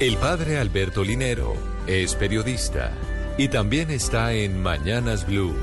[0.00, 1.52] El padre Alberto Linero
[1.86, 2.90] es periodista
[3.36, 5.54] y también está en Mañanas Blue.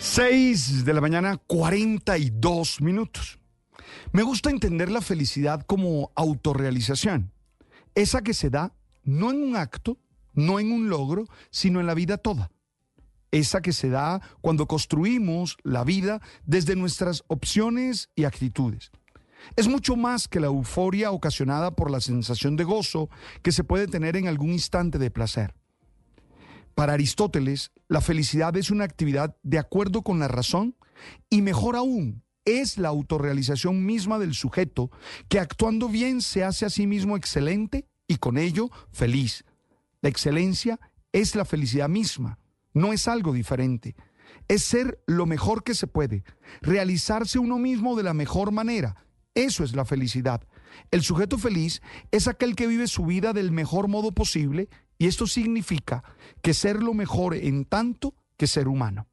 [0.00, 3.38] 6 de la mañana, 42 minutos.
[4.10, 7.30] Me gusta entender la felicidad como autorrealización.
[7.94, 9.98] Esa que se da no en un acto,
[10.34, 12.50] no en un logro, sino en la vida toda.
[13.30, 18.90] Esa que se da cuando construimos la vida desde nuestras opciones y actitudes.
[19.56, 23.08] Es mucho más que la euforia ocasionada por la sensación de gozo
[23.42, 25.54] que se puede tener en algún instante de placer.
[26.74, 30.76] Para Aristóteles, la felicidad es una actividad de acuerdo con la razón
[31.28, 34.90] y mejor aún, es la autorrealización misma del sujeto
[35.28, 39.44] que actuando bien se hace a sí mismo excelente y con ello feliz.
[40.00, 40.80] La excelencia
[41.12, 42.38] es la felicidad misma,
[42.72, 43.96] no es algo diferente.
[44.46, 46.24] Es ser lo mejor que se puede,
[46.62, 49.04] realizarse uno mismo de la mejor manera.
[49.38, 50.42] Eso es la felicidad.
[50.90, 55.28] El sujeto feliz es aquel que vive su vida del mejor modo posible y esto
[55.28, 56.02] significa
[56.42, 59.06] que ser lo mejor en tanto que ser humano.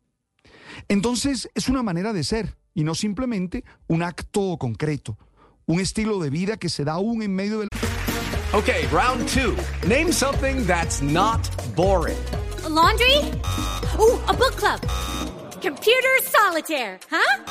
[0.88, 5.20] Entonces es una manera de ser y no simplemente un acto concreto,
[5.68, 7.70] un estilo de vida que se da aún en medio del...
[8.52, 9.56] Okay, round two.
[9.88, 12.18] Name something that's not boring.
[12.64, 13.20] A laundry?
[14.00, 14.82] Ooh, a book club.
[15.62, 17.44] Computer solitaire, huh?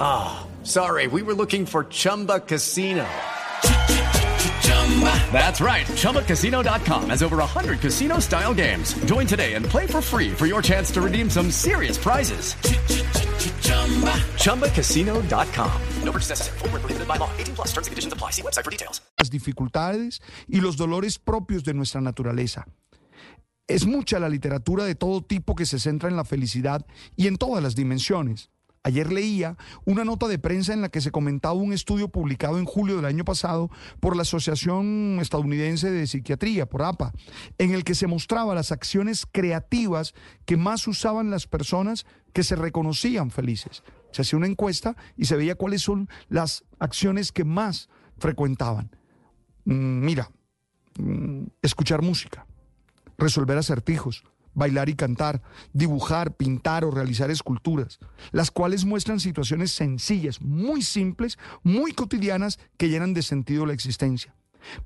[0.00, 3.06] Ah, oh, sorry, we were looking for Chumba Casino.
[5.32, 5.86] That's right.
[5.86, 8.94] ChumbaCasino.com has over 100 casino style games.
[9.04, 12.56] Join today and play for free for your chance to redeem some serious prizes.
[14.42, 15.72] ChumbaCasino.com.
[16.02, 16.58] No purchase necessary.
[16.58, 17.30] Full prohibited by law.
[17.38, 18.32] 18 plus terms and conditions apply.
[18.32, 19.00] See website for details.
[19.16, 22.66] Las dificultades y los dolores propios de nuestra naturaleza.
[23.68, 27.36] Es mucha la literatura de todo tipo que se centra en la felicidad y en
[27.36, 28.50] todas las dimensiones.
[28.88, 32.64] Ayer leía una nota de prensa en la que se comentaba un estudio publicado en
[32.64, 37.12] julio del año pasado por la Asociación Estadounidense de Psiquiatría, por APA,
[37.58, 40.14] en el que se mostraba las acciones creativas
[40.46, 43.82] que más usaban las personas que se reconocían felices.
[44.10, 48.96] Se hacía una encuesta y se veía cuáles son las acciones que más frecuentaban.
[49.66, 50.30] Mm, mira,
[50.98, 52.46] mm, escuchar música,
[53.18, 54.24] resolver acertijos,
[54.58, 55.40] bailar y cantar,
[55.72, 57.98] dibujar, pintar o realizar esculturas,
[58.32, 64.34] las cuales muestran situaciones sencillas, muy simples, muy cotidianas que llenan de sentido la existencia.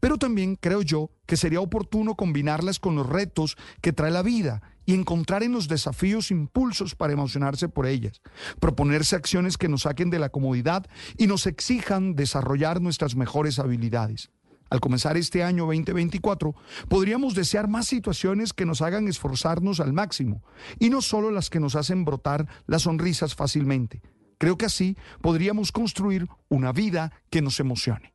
[0.00, 4.62] Pero también creo yo que sería oportuno combinarlas con los retos que trae la vida
[4.84, 8.20] y encontrar en los desafíos impulsos para emocionarse por ellas,
[8.60, 14.30] proponerse acciones que nos saquen de la comodidad y nos exijan desarrollar nuestras mejores habilidades.
[14.72, 16.54] Al comenzar este año 2024,
[16.88, 20.42] podríamos desear más situaciones que nos hagan esforzarnos al máximo
[20.78, 24.00] y no solo las que nos hacen brotar las sonrisas fácilmente.
[24.38, 28.14] Creo que así podríamos construir una vida que nos emocione.